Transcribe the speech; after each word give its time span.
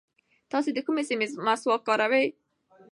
تاسو 0.51 0.69
د 0.75 0.79
کومې 0.85 1.03
سیمې 1.09 1.27
مسواک 1.45 1.81
کاروئ؟ 1.87 2.27